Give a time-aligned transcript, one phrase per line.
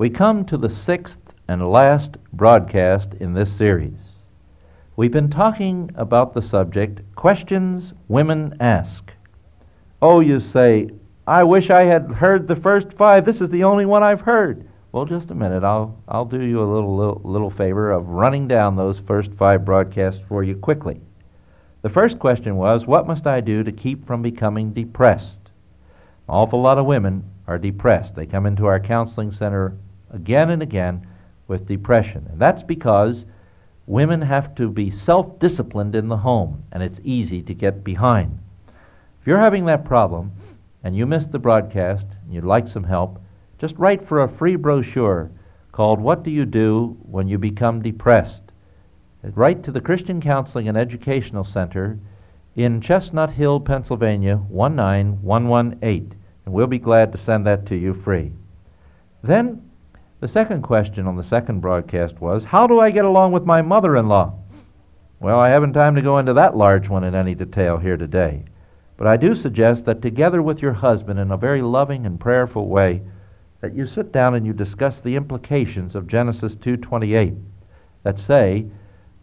[0.00, 3.98] We come to the sixth and last broadcast in this series.
[4.96, 9.12] We've been talking about the subject Questions Women Ask.
[10.00, 10.88] Oh, you say,
[11.26, 13.26] I wish I had heard the first five.
[13.26, 14.66] This is the only one I've heard.
[14.90, 15.64] Well, just a minute.
[15.64, 19.66] I'll, I'll do you a little, little, little favor of running down those first five
[19.66, 20.98] broadcasts for you quickly.
[21.82, 25.50] The first question was, What must I do to keep from becoming depressed?
[26.26, 28.14] An awful lot of women are depressed.
[28.14, 29.74] They come into our counseling center
[30.10, 31.06] again and again
[31.48, 32.26] with depression.
[32.30, 33.24] And that's because
[33.86, 38.38] women have to be self disciplined in the home, and it's easy to get behind.
[39.20, 40.32] If you're having that problem
[40.84, 43.20] and you missed the broadcast and you'd like some help,
[43.58, 45.30] just write for a free brochure
[45.72, 48.42] called What Do You Do When You Become Depressed?
[49.22, 51.98] Write to the Christian Counseling and Educational Center
[52.56, 58.32] in Chestnut Hill, Pennsylvania 19118, and we'll be glad to send that to you free.
[59.22, 59.69] Then,
[60.20, 63.62] the second question on the second broadcast was How do I get along with my
[63.62, 64.34] mother in law?
[65.18, 68.44] Well, I haven't time to go into that large one in any detail here today.
[68.98, 72.68] But I do suggest that together with your husband in a very loving and prayerful
[72.68, 73.00] way,
[73.62, 77.34] that you sit down and you discuss the implications of Genesis 2:28
[78.02, 78.66] that say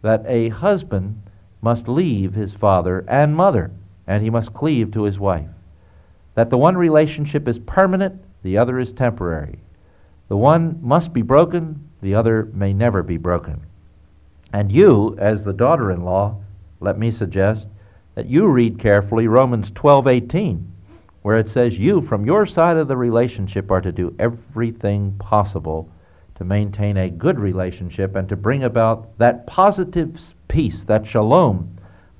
[0.02, 1.22] that a husband
[1.60, 3.70] must leave his father and mother
[4.08, 5.50] and he must cleave to his wife.
[6.34, 9.60] That the one relationship is permanent, the other is temporary.
[10.28, 13.62] The one must be broken, the other may never be broken.
[14.52, 16.36] And you, as the daughter-in-law,
[16.80, 17.66] let me suggest
[18.14, 20.64] that you read carefully Romans 12:18
[21.22, 25.88] where it says you, from your side of the relationship, are to do everything possible
[26.36, 31.68] to maintain a good relationship and to bring about that positive peace, that shalom,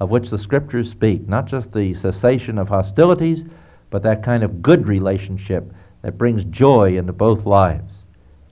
[0.01, 1.29] of which the scriptures speak.
[1.29, 3.45] Not just the cessation of hostilities,
[3.91, 5.73] but that kind of good relationship
[6.03, 7.98] that brings joy into both lives.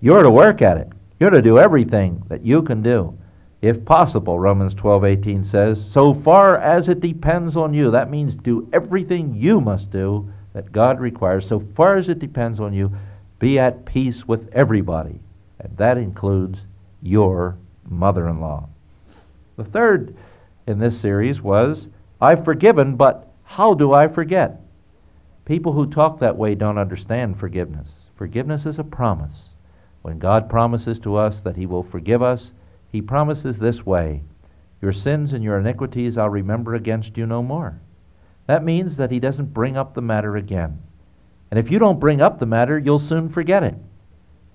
[0.06, 0.88] You're to work at it.
[1.18, 3.18] You're to do everything that you can do.
[3.60, 7.90] If possible, Romans 12:18 says, so far as it depends on you.
[7.90, 12.60] That means do everything you must do that God requires, so far as it depends
[12.60, 12.92] on you,
[13.40, 15.18] be at peace with everybody.
[15.58, 16.60] And that includes
[17.02, 17.56] your
[17.88, 18.68] mother in law.
[19.56, 20.14] The third
[20.68, 21.88] in this series was
[22.20, 24.60] I've forgiven, but how do I forget?
[25.46, 27.88] People who talk that way don't understand forgiveness.
[28.14, 29.34] Forgiveness is a promise.
[30.06, 32.52] When God promises to us that He will forgive us,
[32.92, 34.22] He promises this way
[34.80, 37.80] Your sins and your iniquities I'll remember against you no more.
[38.46, 40.78] That means that he doesn't bring up the matter again.
[41.50, 43.74] And if you don't bring up the matter, you'll soon forget it.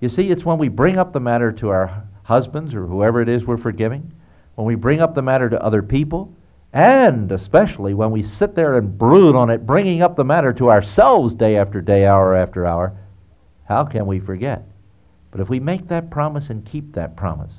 [0.00, 3.28] You see, it's when we bring up the matter to our husbands or whoever it
[3.28, 4.10] is we're forgiving,
[4.54, 6.34] when we bring up the matter to other people,
[6.72, 10.70] and especially when we sit there and brood on it, bringing up the matter to
[10.70, 12.94] ourselves day after day, hour after hour,
[13.64, 14.66] how can we forget?
[15.32, 17.54] But if we make that promise and keep that promise,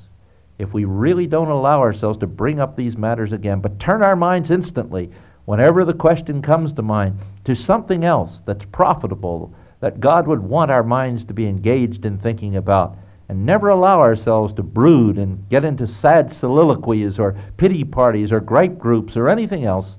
[0.58, 4.14] if we really don't allow ourselves to bring up these matters again, but turn our
[4.14, 5.10] minds instantly
[5.44, 10.70] whenever the question comes to mind, to something else that's profitable, that God would want
[10.70, 12.96] our minds to be engaged in thinking about,
[13.28, 18.40] and never allow ourselves to brood and get into sad soliloquies or pity parties or
[18.40, 19.96] gripe groups or anything else,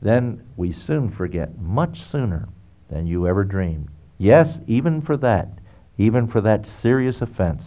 [0.00, 2.48] then we soon forget, much sooner
[2.88, 3.88] than you ever dreamed.
[4.18, 5.50] Yes, even for that,
[5.98, 7.62] even for that serious offense.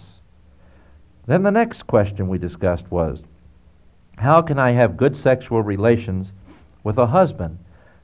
[1.25, 3.21] Then the next question we discussed was,
[4.17, 6.27] how can I have good sexual relations
[6.83, 7.59] with a husband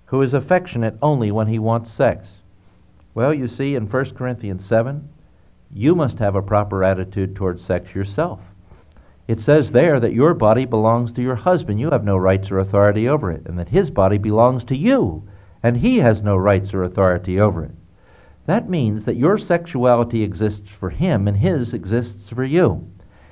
[0.06, 2.28] who is affectionate only when he wants sex?
[3.14, 5.10] Well, you see, in 1 Corinthians 7,
[5.74, 8.40] you must have a proper attitude towards sex yourself.
[9.28, 11.80] It says there that your body belongs to your husband.
[11.80, 15.28] You have no rights or authority over it, and that his body belongs to you,
[15.64, 17.72] and he has no rights or authority over it.
[18.46, 22.88] That means that your sexuality exists for him, and his exists for you.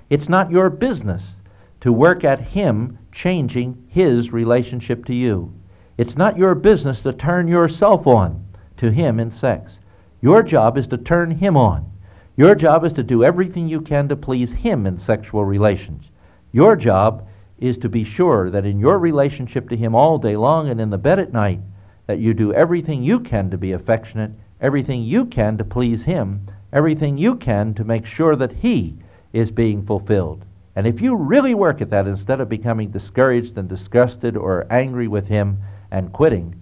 [0.10, 1.34] It's not your business
[1.82, 5.54] to work at him changing his relationship to you.
[5.98, 8.46] It's not your business to turn yourself on
[8.78, 9.80] to him in sex.
[10.22, 11.92] Your job is to turn him on.
[12.36, 16.10] Your job is to do everything you can to please him in sexual relations.
[16.52, 17.28] Your job
[17.60, 20.90] is to be sure that in your relationship to him all day long and in
[20.90, 21.60] the bed at night,
[22.08, 24.32] that you do everything you can to be affectionate,
[24.64, 28.98] everything you can to please him, everything you can to make sure that he
[29.34, 30.46] is being fulfilled.
[30.76, 35.08] And if you really work at that instead of becoming discouraged and disgusted or angry
[35.08, 35.60] with him
[35.92, 36.56] and quitting,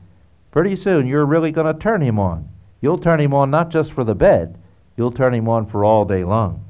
[0.49, 2.49] pretty soon you're really going to turn him on.
[2.81, 4.57] You'll turn him on not just for the bed,
[4.97, 6.65] you'll turn him on for all day long.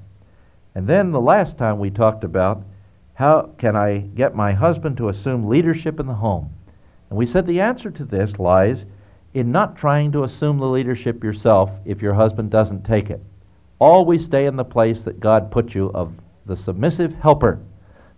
[0.76, 2.64] And then the last time we talked about
[3.14, 6.50] how can I get my husband to assume leadership in the home?
[7.10, 8.86] And we said the answer to this lies
[9.34, 13.22] in not trying to assume the leadership yourself if your husband doesn't take it.
[13.82, 16.14] always stay in the place that God put you of
[16.46, 17.60] the submissive helper,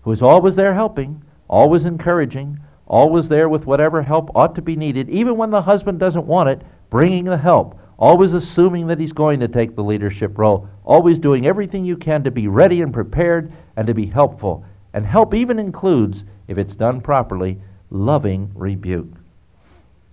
[0.02, 4.76] who is always there helping, always encouraging, always there with whatever help ought to be
[4.76, 9.14] needed, even when the husband doesn't want it, bringing the help, always assuming that he's
[9.14, 12.94] going to take the leadership role, always doing everything you can to be ready and
[12.94, 14.66] prepared and to be helpful.
[14.94, 17.58] And help even includes, if it's done properly,
[17.90, 19.14] loving rebuke.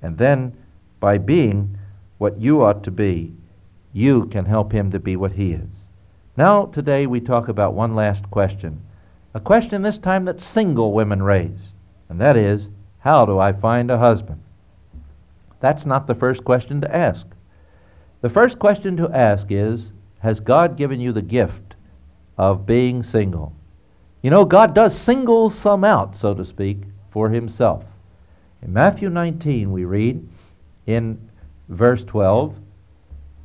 [0.01, 0.57] And then,
[1.01, 1.77] by being
[2.19, 3.35] what you ought to be,
[3.93, 5.69] you can help him to be what he is.
[6.37, 8.81] Now, today we talk about one last question.
[9.35, 11.73] A question this time that single women raise,
[12.09, 12.69] and that is,
[13.01, 14.43] how do I find a husband?
[15.61, 17.27] That's not the first question to ask.
[18.21, 21.75] The first question to ask is, has God given you the gift
[22.37, 23.55] of being single?
[24.23, 27.85] You know, God does single some out, so to speak, for himself.
[28.63, 30.27] In Matthew 19, we read
[30.95, 31.31] in
[31.69, 32.57] verse 12,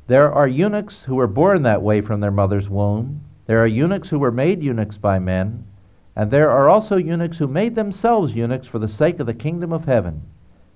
[0.06, 3.22] there are eunuchs who were born that way from their mother's womb.
[3.46, 5.64] There are eunuchs who were made eunuchs by men.
[6.14, 9.72] And there are also eunuchs who made themselves eunuchs for the sake of the kingdom
[9.72, 10.22] of heaven.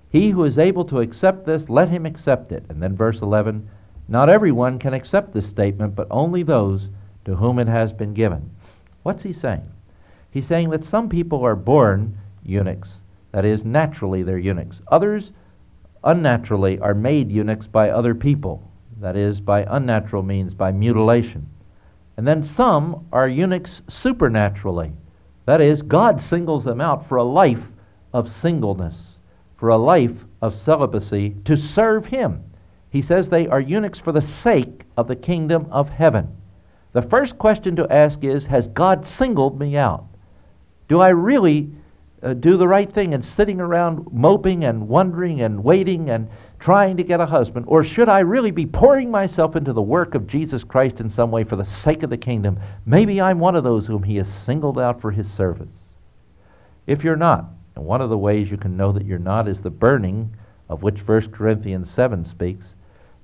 [0.09, 2.65] He who is able to accept this, let him accept it.
[2.69, 3.67] And then verse 11
[4.07, 6.89] Not everyone can accept this statement, but only those
[7.25, 8.51] to whom it has been given.
[9.03, 9.63] What's he saying?
[10.29, 13.01] He's saying that some people are born eunuchs.
[13.31, 14.81] That is, naturally they're eunuchs.
[14.89, 15.31] Others,
[16.03, 18.63] unnaturally, are made eunuchs by other people
[18.99, 21.47] that is, by unnatural means, by mutilation.
[22.17, 24.91] And then some are eunuchs supernaturally.
[25.45, 27.63] That is, God singles them out for a life
[28.13, 28.95] of singleness,
[29.57, 32.43] for a life of celibacy to serve Him.
[32.89, 36.27] He says they are eunuchs for the sake of the kingdom of heaven.
[36.93, 40.05] The first question to ask is Has God singled me out?
[40.87, 41.71] Do I really
[42.23, 46.29] uh, do the right thing and sitting around moping and wondering and waiting and
[46.59, 47.65] trying to get a husband?
[47.67, 51.31] Or should I really be pouring myself into the work of Jesus Christ in some
[51.31, 52.59] way for the sake of the kingdom?
[52.85, 55.69] Maybe I'm one of those whom he has singled out for his service.
[56.87, 57.45] If you're not,
[57.75, 60.35] and one of the ways you can know that you're not is the burning
[60.69, 62.65] of which 1 Corinthians 7 speaks,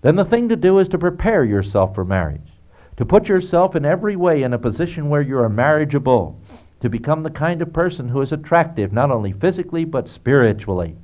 [0.01, 2.53] then the thing to do is to prepare yourself for marriage,
[2.97, 6.39] to put yourself in every way in a position where you are marriageable,
[6.87, 10.95] to become the kind of person who is attractive not only physically but spiritually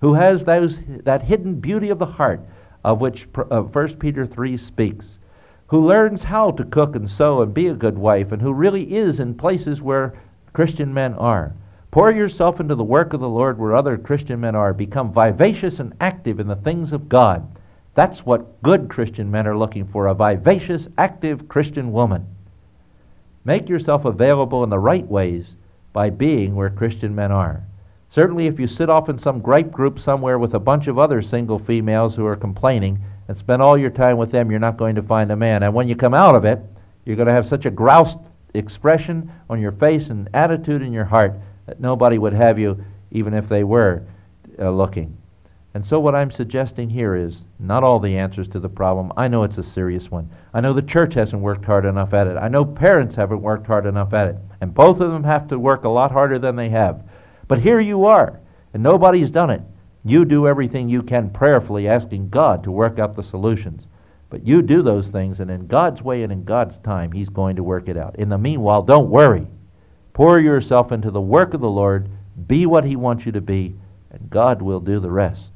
[0.00, 2.40] who has those, that hidden beauty of the heart
[2.84, 5.18] of which uh, 1 Peter 3 speaks,
[5.66, 8.94] who learns how to cook and sew and be a good wife, and who really
[8.94, 10.14] is in places where
[10.52, 11.52] Christian men are.
[11.90, 14.72] Pour yourself into the work of the Lord where other Christian men are.
[14.72, 17.46] Become vivacious and active in the things of God.
[17.94, 22.26] That's what good Christian men are looking for a vivacious, active Christian woman.
[23.44, 25.56] Make yourself available in the right ways
[25.92, 27.62] by being where Christian men are.
[28.08, 31.22] Certainly, if you sit off in some gripe group somewhere with a bunch of other
[31.22, 34.94] single females who are complaining and spend all your time with them, you're not going
[34.94, 35.62] to find a man.
[35.62, 36.60] And when you come out of it,
[37.04, 38.18] you're going to have such a groused
[38.54, 41.34] expression on your face and attitude in your heart
[41.66, 44.02] that nobody would have you even if they were
[44.58, 45.16] uh, looking.
[45.74, 49.10] And so, what I'm suggesting here is not all the answers to the problem.
[49.16, 50.28] I know it's a serious one.
[50.52, 52.36] I know the church hasn't worked hard enough at it.
[52.36, 54.36] I know parents haven't worked hard enough at it.
[54.60, 57.02] And both of them have to work a lot harder than they have.
[57.48, 58.38] But here you are,
[58.74, 59.62] and nobody's done it.
[60.04, 63.86] You do everything you can prayerfully, asking God to work out the solutions.
[64.28, 67.56] But you do those things, and in God's way and in God's time, He's going
[67.56, 68.16] to work it out.
[68.16, 69.46] In the meanwhile, don't worry.
[70.12, 72.08] Pour yourself into the work of the Lord.
[72.46, 73.74] Be what He wants you to be,
[74.10, 75.51] and God will do the rest.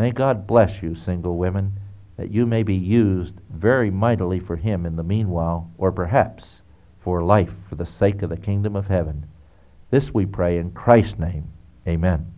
[0.00, 1.78] May God bless you, single women,
[2.16, 6.42] that you may be used very mightily for Him in the meanwhile, or perhaps
[7.00, 9.26] for life for the sake of the kingdom of heaven.
[9.90, 11.48] This we pray in Christ's name.
[11.86, 12.32] Amen.